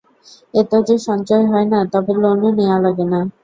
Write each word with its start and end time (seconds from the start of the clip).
এতো 0.53 0.77
যে 0.87 0.95
সঞ্চয় 1.07 1.45
হয় 1.47 1.67
না, 1.73 1.79
তবে 1.93 2.11
লোনও 2.21 2.49
নেয়া 2.57 2.77
লাগে 2.85 3.05
না। 3.13 3.19